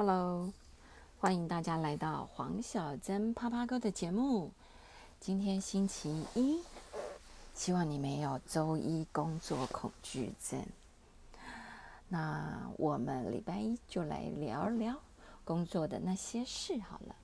[0.00, 0.52] Hello，
[1.18, 4.52] 欢迎大家来到黄小珍啪啪哥的节目。
[5.18, 6.62] 今天星期一，
[7.52, 10.64] 希望你没有周一工作恐惧症。
[12.06, 14.94] 那我们礼拜一就来聊聊
[15.44, 17.16] 工作的那些事好了。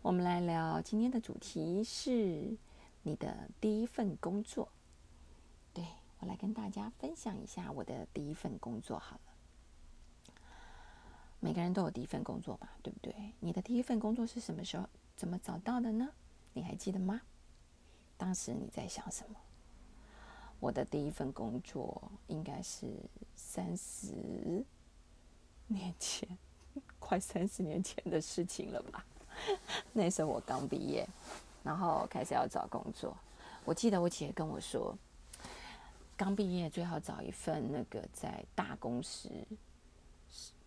[0.00, 2.56] 我们来聊今天的主题是
[3.02, 4.68] 你的第一份工作。
[5.72, 5.84] 对
[6.20, 9.33] 我来跟大家分享一下我的第一份工作好了。
[11.44, 13.14] 每个人都有第一份工作嘛，对不对？
[13.38, 16.08] 你的第一份工作是什么时候、怎么找到的呢？
[16.54, 17.20] 你还记得吗？
[18.16, 19.36] 当时你在想什么？
[20.58, 22.86] 我的第一份工作应该是
[23.36, 24.64] 三十
[25.66, 26.26] 年前，
[26.98, 29.04] 快三十年前的事情了吧？
[29.92, 31.06] 那时候我刚毕业，
[31.62, 33.14] 然后开始要找工作。
[33.66, 34.96] 我记得我姐跟我说，
[36.16, 39.28] 刚毕业最好找一份那个在大公司。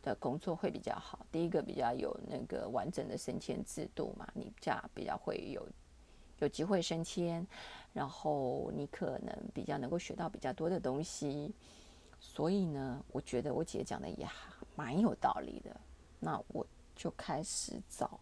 [0.08, 1.26] 的工作会比较好。
[1.32, 5.68] 第一个比较有那个完整的升迁制度嘛，你这样比较会有
[6.40, 7.46] 有机会升迁，
[7.92, 11.54] 然后你可能比较能够学到比较多的东西。
[12.20, 14.28] 所以呢，我觉得我姐讲的也
[14.76, 15.76] 蛮有道理的。
[16.20, 18.20] 那我就开始找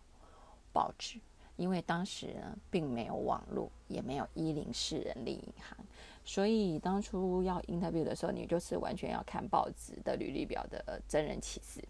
[0.73, 1.19] 报纸，
[1.55, 5.77] 因为当时呢并没有网络，也没有一零四人力银行。
[6.23, 11.83] 所以当初要 interview 的时候，你就是完全要看报纸的履历表的真人启事。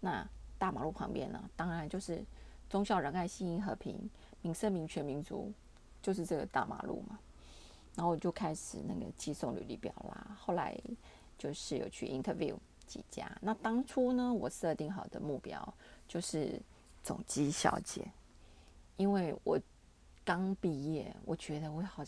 [0.00, 0.26] 那
[0.58, 2.22] 大马路旁边呢，当然就是
[2.68, 4.10] 忠孝仁爱信义和平
[4.42, 5.50] 民生民权民族，
[6.02, 7.18] 就是这个大马路嘛。
[7.96, 10.36] 然后我就开始那个寄送履历表啦。
[10.38, 10.78] 后来
[11.38, 12.54] 就是有去 interview
[12.86, 13.30] 几家。
[13.40, 15.74] 那当初呢，我设定好的目标
[16.06, 16.60] 就是
[17.04, 18.10] 总机小姐，
[18.96, 19.60] 因为我
[20.24, 22.02] 刚毕业，我觉得我好。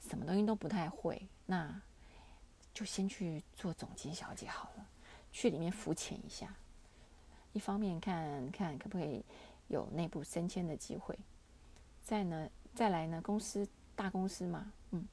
[0.00, 1.82] 什么东西都不太会，那
[2.72, 4.86] 就先去做总监小姐好了，
[5.32, 6.54] 去里面浮潜一下。
[7.52, 9.22] 一方面看看可不可以
[9.66, 11.18] 有内部升迁的机会，
[12.04, 15.04] 再呢再来呢公司大公司嘛，嗯，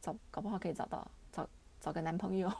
[0.00, 1.46] 找搞不好可以找到找
[1.80, 2.50] 找个男朋友，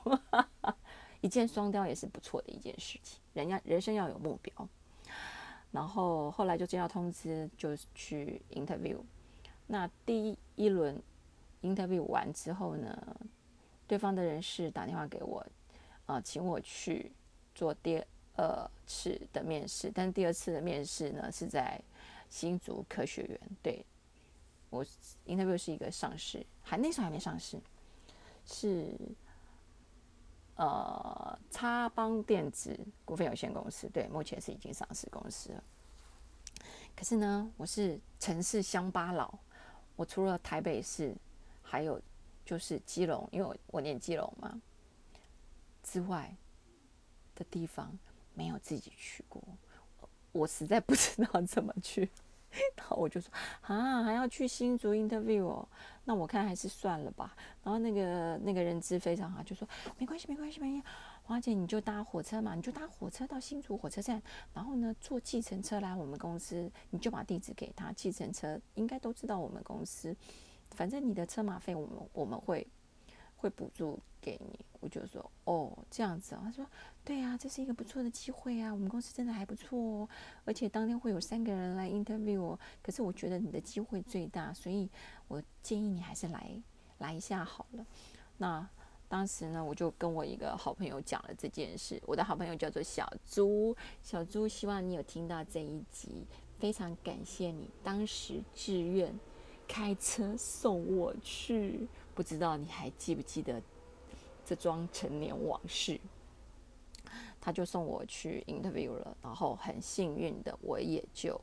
[1.22, 3.20] 一箭双雕也是不错的一件事情。
[3.34, 4.68] 人家人生要有目标，
[5.70, 8.98] 然后后来就接到通知就去 interview，
[9.66, 11.00] 那第一轮。
[11.60, 13.16] interview 完之后呢，
[13.88, 15.44] 对方的人事打电话给我，
[16.06, 17.10] 啊，请我去
[17.52, 18.00] 做第
[18.36, 19.90] 二次的面试。
[19.92, 21.82] 但第二次的面试呢，是在
[22.30, 23.40] 新竹科学园。
[23.60, 23.84] 对
[24.70, 24.86] 我
[25.26, 27.58] interview 是一个上市，还那时候还没上市，
[28.46, 28.92] 是
[30.58, 33.88] 呃，叉邦电子股份有限公司。
[33.88, 35.64] 对，目前是已经上市公司了。
[36.94, 39.38] 可是呢，我是城市乡巴佬，
[39.96, 41.16] 我除了台北市。
[41.70, 42.00] 还有
[42.46, 44.58] 就是基隆，因为我我念基隆嘛，
[45.82, 46.34] 之外
[47.34, 47.92] 的地方
[48.32, 49.42] 没有自己去过，
[50.32, 52.10] 我实在不知道怎么去，
[52.76, 53.30] 然后我就说
[53.62, 55.68] 啊，还要去新竹 interview 哦，
[56.04, 57.36] 那我看还是算了吧。
[57.62, 60.82] 然后那个那个人资非常好，就说没关系没关系没关系，
[61.22, 64.22] 华姐你就搭火车嘛，你就搭火车到新竹火车站，
[64.54, 70.16] 然后呢坐计程车来我们公司，你就把地址给他，计程车应该都知道我们公司。
[70.70, 72.66] 反正你的车马费，我们我们会
[73.36, 74.58] 会补助给你。
[74.80, 76.42] 我就说哦，这样子啊。
[76.44, 76.64] 他说
[77.04, 78.72] 对啊，这是一个不错的机会啊。
[78.72, 80.08] 我们公司真的还不错哦，
[80.44, 82.56] 而且当天会有三个人来 interview。
[82.82, 84.88] 可是我觉得你的机会最大，所以
[85.26, 86.50] 我建议你还是来
[86.98, 87.84] 来一下好了。
[88.36, 88.68] 那
[89.08, 92.00] 当时呢，我就跟我一个好朋友讲了这件事。
[92.06, 96.26] 我的好朋友叫做小朱，小朱希望你有听到这一集，
[96.58, 99.12] 非常感谢你当时志愿。
[99.66, 103.62] 开车送我去，不知道你还记不记得
[104.48, 106.00] 这桩陈年往事？
[107.38, 111.38] 他就送我去 interview 了，然后很幸运的我也就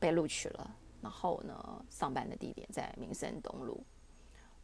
[0.00, 0.74] 被录取了。
[1.02, 3.84] 然后呢，上班的地点在民生东路，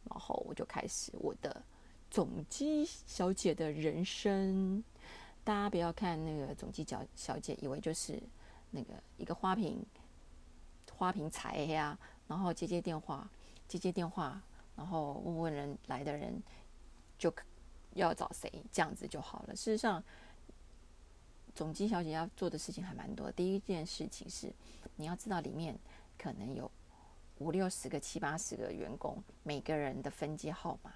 [0.09, 1.63] 然后我就开始我的
[2.09, 4.83] 总机小姐的人生。
[5.43, 8.19] 大家不要看那个总机小小姐，以为就是
[8.71, 9.85] 那个一个花瓶
[10.97, 11.95] 花瓶彩呀。
[12.27, 13.29] 然后接接电话，
[13.67, 14.41] 接接电话，
[14.75, 16.41] 然后问问人来的人，
[17.19, 17.31] 就
[17.93, 19.55] 要找谁，这样子就好了。
[19.55, 20.03] 事实上，
[21.53, 23.31] 总机小姐要做的事情还蛮多。
[23.31, 24.51] 第一件事情是，
[24.95, 25.77] 你要知道里面
[26.17, 26.69] 可能有
[27.39, 30.91] 五六十个、七八十个员工，每个人的分机号码。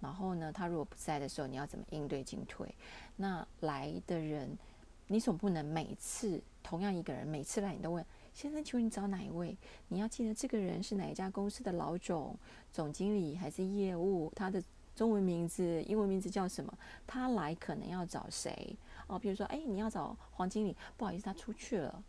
[0.00, 2.74] 然后呢，他如果不在的时候，你要怎么应对进退？
[3.16, 4.58] 那来的人，
[5.06, 8.04] 你总不能每次同样一个人，每次来你都问。
[8.34, 9.56] 先生，请问你找哪一位？
[9.88, 12.36] 你要记得这个人是哪一家公司的老总、
[12.72, 14.32] 总经理还是业务？
[14.34, 14.60] 他的
[14.94, 16.72] 中文名字、英文名字叫什么？
[17.06, 18.76] 他来可能要找谁？
[19.06, 22.02] 哦，比如说，哎，你要找黄经理，不好意思，他出去了。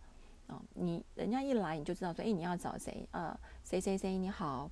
[0.47, 3.07] 哦，你人家一来你就知道说，哎，你要找谁？
[3.11, 4.69] 呃，谁谁谁你好，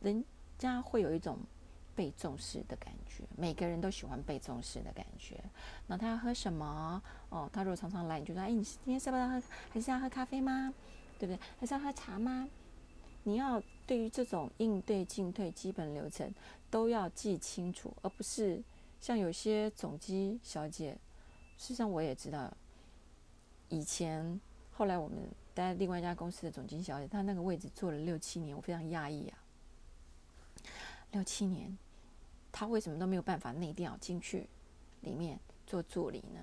[0.00, 0.24] 人
[0.56, 1.38] 家会有一种
[1.96, 3.24] 被重视的感觉。
[3.36, 5.42] 每个人都喜欢被重视的感觉。
[5.86, 7.02] 那他要喝什么？
[7.30, 9.42] 哦，他如果常常来，你就说，哎，你今天是不是要喝？
[9.70, 10.72] 还是要喝咖啡吗？
[11.18, 11.40] 对不对？
[11.58, 12.48] 还是要喝茶吗？
[13.24, 16.32] 你要对于这种应对进退基本流程
[16.70, 18.62] 都要记清楚，而不是
[19.00, 20.98] 像有些总机小姐。
[21.56, 22.52] 事实上，我也知道，
[23.68, 24.40] 以前
[24.72, 25.18] 后来我们
[25.54, 29.38] 待另外一家公司的总经小姐，她那个位置做了六七年，我非常讶异啊。
[31.12, 31.78] 六七年，
[32.50, 34.48] 她为什么都没有办法内调进去
[35.02, 36.40] 里面做助理呢？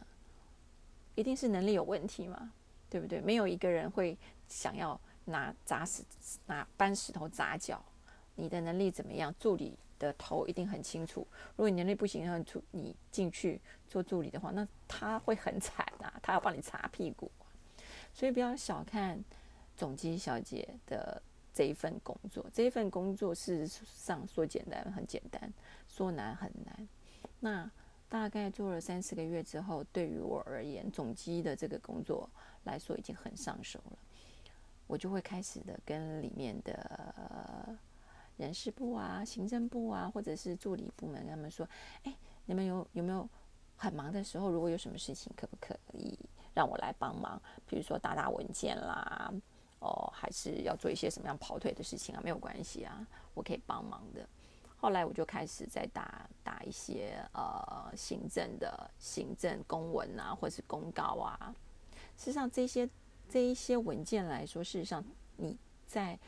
[1.16, 2.54] 一定是能力有问题嘛，
[2.90, 3.20] 对不对？
[3.20, 4.18] 没有一个人会
[4.48, 6.04] 想要拿砸石、
[6.46, 7.84] 拿搬石头砸脚。
[8.36, 9.34] 你的能力怎么样？
[9.40, 9.78] 助理。
[10.02, 11.28] 的头一定很清楚。
[11.56, 17.30] 如果你能力不行，让出你进去做助理的话，那他会很惨啊，他要帮你擦屁股。
[18.12, 19.24] 所以不要小看
[19.78, 21.22] 总机小姐的
[21.54, 25.54] 这一份工作，这一份工作事实上说简单很简单，
[25.88, 26.88] 说难很难。
[27.40, 27.70] 那
[28.10, 32.28] 大概做了三四个月之后，对于我而言，总机的这个工作
[32.64, 33.98] 来说已经很上手了。
[34.92, 37.80] 我就会开始的跟里面的。
[38.38, 41.68] 人事部啊，行政部啊，或者是助理部门，跟他们说
[42.04, 43.30] ：“哎，你们有有没有
[43.78, 44.50] 很忙的时候？
[44.50, 46.18] 如果有什么事情，可不可以
[46.56, 47.40] 让我来帮忙？
[47.68, 49.32] 比如说打打文件啦，
[49.80, 52.22] 哦，还是要做一些什么样跑腿的事情啊？
[52.24, 53.06] 没有关系啊，
[53.36, 54.28] 我可以帮忙的。”
[54.76, 61.54] 后来我就开始在打打一些呃行政的行政公文啊，或是公告啊。
[62.18, 62.90] 事实上，这些
[63.32, 65.04] 这一些文件来说，事实上
[65.38, 65.58] 你
[65.88, 66.20] 在。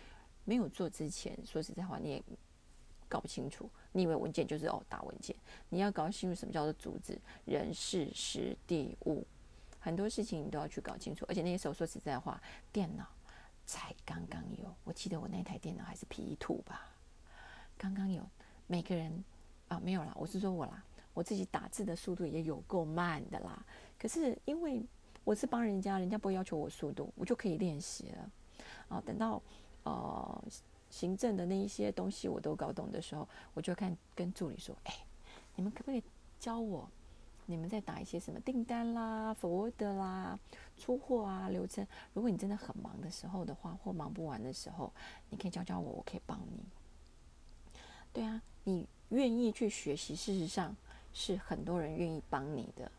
[0.46, 2.22] 没有做之前，说实在话，你也
[3.08, 3.70] 搞不清楚。
[3.94, 5.34] 你以为文件就是哦打文件，
[5.70, 9.26] 你要搞清楚什么叫做组织、人事、时地物，
[9.80, 11.26] 很多事情你都要去搞清楚。
[11.30, 12.42] 而且那些时候说实在话，
[12.74, 13.08] 电脑
[13.66, 16.94] 才刚刚有，我记得我那台电脑还是 P 图吧，
[17.78, 18.30] 刚刚有。
[18.68, 19.24] 每个人
[19.70, 20.84] 啊没有啦，我是说我啦，
[21.14, 23.66] 我自己打字的速度也有够慢的啦。
[23.98, 24.86] 可是因为
[25.24, 28.32] 我是帮人家，人家不会要求我速度，我就可以练习了。
[28.90, 29.42] 啊，等到。
[29.86, 30.44] 呃，
[30.90, 34.96] 行政的那一些东西我都搞懂的时候，我就看跟助理说：“哎，
[35.58, 36.02] 你们可不可以
[36.40, 36.90] 教我？
[37.48, 40.40] 你们在打一些什么订单啦、forward 啦、
[40.78, 41.86] 出货啊流程？
[42.14, 44.94] 如果你真的很忙的时候的话，或忙不完的时候，
[45.30, 46.64] 你可以教教我，我可以帮你。
[48.14, 50.74] 对啊，你愿意去学习，事实上
[51.12, 52.90] 是很多人愿意帮你的。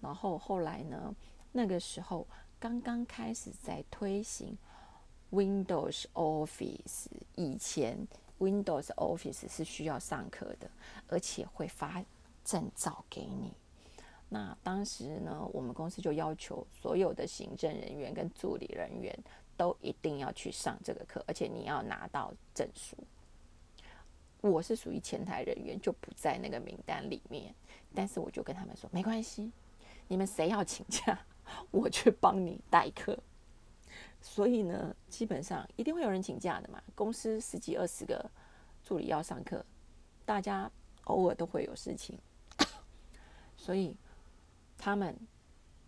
[0.00, 1.12] 然后后来呢，
[1.52, 2.26] 那个时候
[2.58, 4.56] 刚刚开始在推行。”
[5.30, 8.08] Windows Office 以前
[8.38, 10.70] ，Windows Office 是需要上课的，
[11.06, 12.02] 而且会发
[12.42, 13.52] 证照给你。
[14.30, 19.14] 那当时呢，我们公司就要求所有的行政人员跟助理人员
[19.54, 22.96] 都一定要去上这个课，而且你要拿到证书。
[24.40, 27.54] 我是属于前台人员，就不在那个名单里面。
[27.94, 29.52] 但是我就跟他们说，没关系，
[30.06, 31.20] 你们谁要请假，
[31.70, 33.18] 我去帮你代课。
[34.20, 36.82] 所以呢，基本上一定会有人请假的嘛。
[36.94, 38.30] 公司十几二十个
[38.82, 39.64] 助理要上课，
[40.24, 40.70] 大家
[41.04, 42.18] 偶尔都会有事情，
[43.56, 43.96] 所以
[44.76, 45.16] 他们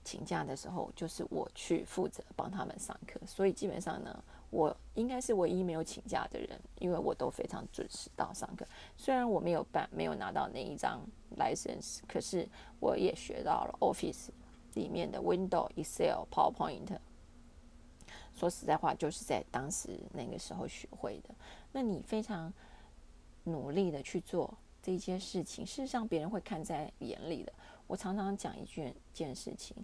[0.04, 3.20] 请假的时候，就是我去负责帮他们上课。
[3.26, 8.64] 所以基本上呢，我应该是唯一没有请假的人，因为我都非常准时到上课。
[8.96, 11.00] 虽然我没有办没有拿到那一张
[11.36, 14.28] license，可是我也学到了 Office
[14.74, 16.98] 里面的 Windows、Excel、PowerPoint。
[18.34, 21.34] 说实在话，就是在当时那个时候学会的。
[21.72, 22.52] 那你非常
[23.44, 27.52] 努力的去做这件事情，事实上别人会看在眼里的。
[27.86, 29.76] 我常常讲一句件事情：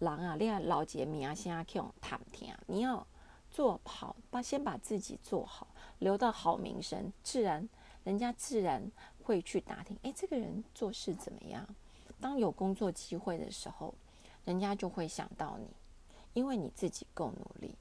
[0.00, 3.06] 狼啊，恋爱老杰米啊，先啊，Q 谈听啊，你要
[3.50, 5.68] 做好，把先把自己做好，
[6.00, 7.66] 留到好名声，自然
[8.04, 8.90] 人家自然
[9.22, 9.96] 会去打听。
[10.02, 11.66] 哎，这个人做事怎么样？
[12.20, 13.94] 当有工作机会的时候，
[14.44, 15.68] 人家就会想到你。
[16.32, 17.74] 因为你自己够努力，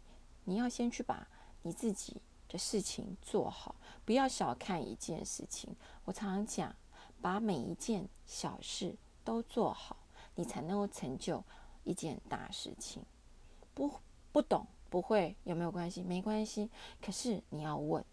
[0.46, 1.28] 你要先去把
[1.62, 5.76] 你自己的事情做好，不要小看一件事情。
[6.04, 6.76] 我常常讲，
[7.22, 9.98] 把每一件小事都做好，
[10.34, 11.44] 你才能够成就
[11.84, 13.04] 一件大事情。
[13.76, 13.94] 不
[14.32, 16.02] 不懂不会有没有关系？
[16.02, 16.72] 没关系。
[17.00, 18.04] 可是你要问，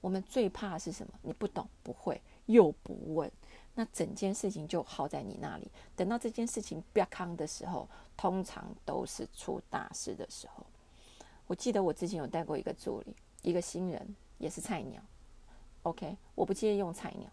[0.00, 1.12] 我们最怕是什么？
[1.20, 3.30] 你不懂不会又不问。
[3.74, 10.66] 那整件事情就耗在你那里，等到这件事情不要康的时候，通常都是出大事的时候。
[11.46, 15.02] 我记得我之前有带过一个助理，一个新人，也是菜鸟。
[15.82, 17.28] OK，我不介意用菜鸟。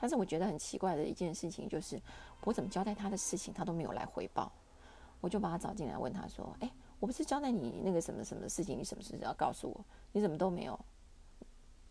[0.00, 2.00] 但是我觉得很奇怪的一件事情就是，
[2.42, 4.50] 我怎么交代他的事情，他都没有来回报。
[5.20, 9.84] 我就把他找进来，问他说：“哎，我不是交代你那个什么什么事情，你什么事要告诉我？
[10.10, 10.78] 你怎么都没有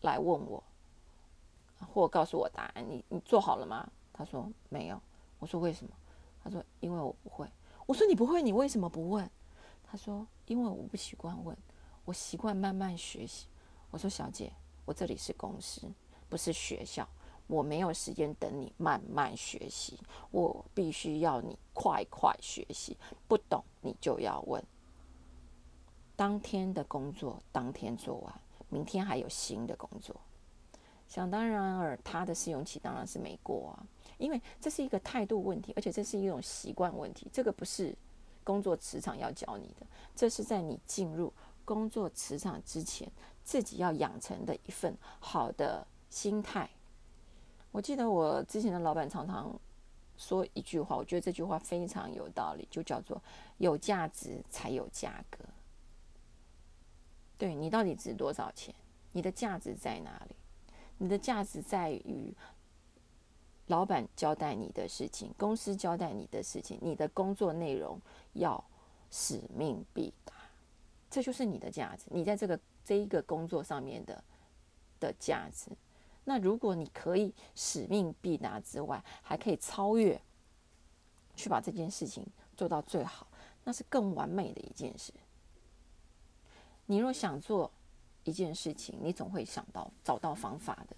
[0.02, 0.62] 来问我，
[1.86, 2.84] 或告诉我答案？
[2.88, 5.00] 你你做好了吗？”他说：“没有。”
[5.38, 5.92] 我说：“为什么？”
[6.42, 7.46] 他说：“因为我不会。”
[7.86, 9.28] 我说：“你不会，你为什么不问？”
[9.84, 11.56] 他说：“因为我不习惯问，
[12.04, 13.46] 我习惯慢慢学习。”
[13.90, 14.52] 我说：“小姐，
[14.84, 15.90] 我这里是公司，
[16.28, 17.08] 不是学校。”
[17.48, 19.98] 我没有时间等你慢慢学习，
[20.30, 22.96] 我必须要你快快学习。
[23.28, 24.62] 不懂你就要问。
[26.16, 30.18] 当天的工作当天做完，明天还有新的工作。
[31.12, 33.84] 想当然尔，他的试用期当然是没过啊，
[34.16, 37.28] 因为这是一个态度问题，而且这是一种习惯问题。
[37.30, 37.94] 这个不是
[38.42, 41.30] 工作磁场要教你的，这是在你进入
[41.66, 43.06] 工作磁场之前，
[43.44, 46.70] 自己要养成的一份好的心态。
[47.72, 49.54] 我记得我之前的老板常常
[50.16, 53.22] 说一句话，我觉得这句话非常有道理，就叫做
[53.60, 55.44] “有价值才有价格”。
[57.36, 58.74] 对你到底值多少钱？
[59.12, 60.36] 你的价值在哪里？
[60.98, 62.32] 你的价值在于
[63.66, 68.00] 老板交代你的事情，公司交代你的事情，你的工作内容
[68.34, 68.62] 要
[69.10, 70.32] 使命必达，
[71.10, 72.04] 这就是你的价值。
[72.10, 74.22] 你在这个这一个工作上面的
[75.00, 75.70] 的价值。
[76.24, 80.20] 那如果你可以使命必达之外，还可以超越，
[81.34, 82.24] 去把这件事情
[82.56, 83.26] 做到最好，
[83.64, 85.12] 那是更完美的一件事。
[86.86, 87.72] 你若想做
[88.24, 90.96] 一件事情，你总会想到找到方法的；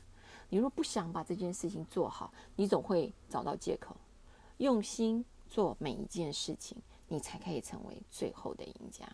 [0.48, 3.96] 你若不想把这件事情做好，你总会找到借口。
[4.58, 6.76] 用心做每一件事情，
[7.08, 9.06] 你才可以成为最后的赢家。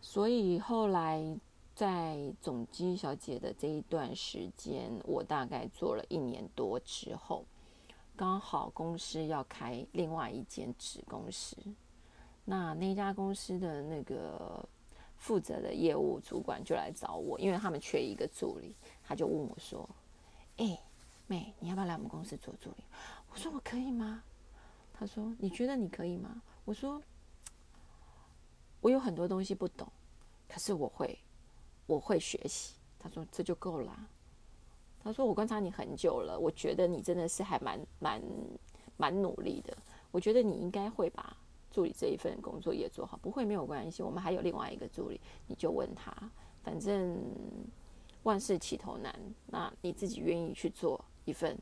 [0.00, 1.38] 所以后来。
[1.76, 7.44] 在总机小姐的这一段时间，我大概做了一年多之后，
[8.14, 11.56] 刚好公司要开另外一间子公司，
[12.44, 14.62] 那那家公司的那个
[15.16, 19.88] 负责的业务主管就来找我，因为他们缺一个助理，他就问我说
[20.58, 20.78] ：“哎，
[21.26, 22.84] 妹，你要不要来我们公司做助理？”
[23.32, 24.22] 我说：“我可以吗？”
[24.92, 27.02] 他说：“你觉得你可以吗？”我说
[28.80, 29.86] ：“我有很多东西不懂，
[30.48, 31.18] 可是我会。”
[31.86, 33.94] 我会学习，他说这就够了。
[35.02, 38.22] 他说我观察你很久了，我觉得你真的是还蛮蛮
[38.96, 39.76] 蛮努力的。
[40.10, 41.36] 我觉得你应该会吧
[41.74, 43.16] 助理这一份工作也做好。
[43.16, 46.14] 不会没有关系，我们还有另外一个助理，你就问他。
[46.62, 47.20] 反正
[48.22, 49.12] 万事起头难，
[49.48, 51.58] 那你自己愿意去做一份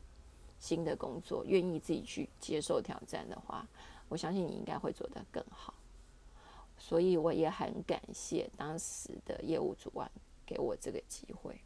[0.59, 3.67] 新的工作，愿意自己去接受挑战的话，
[4.11, 5.73] 我相信你应该会做得更好。
[6.77, 10.11] 所以我也很感谢当时的业务主管
[10.45, 11.59] 给我这个机会，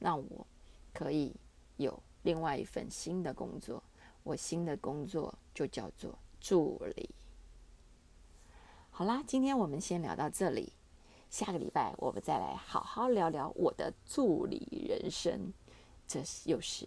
[0.00, 0.44] 让我
[0.92, 1.32] 可以
[1.76, 3.80] 有另外一份新的工作。
[4.24, 7.08] 我新的工作就叫做助理。
[8.98, 10.72] 好啦，今天我们先聊到这里，
[11.30, 15.52] 下个礼拜我们再来好好聊聊我的助理人生，
[16.08, 16.84] 这又是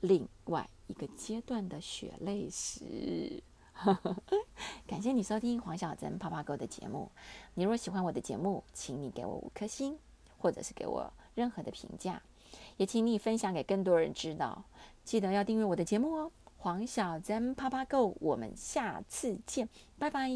[0.00, 3.40] 另外一个阶段的血泪史。
[4.88, 7.12] 感谢你收听黄小珍啪啪狗的节目。
[7.54, 9.96] 你若喜欢我的节目，请你给我五颗星，
[10.38, 12.20] 或者是给我任何的评价，
[12.76, 14.64] 也请你分享给更多人知道。
[15.04, 16.32] 记得要订阅我的节目哦。
[16.56, 20.28] 黄小珍啪啪狗，我们下次见，拜拜。